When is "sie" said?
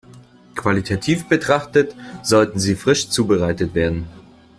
2.57-2.73